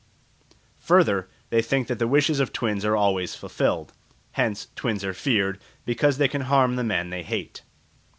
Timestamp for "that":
1.87-1.99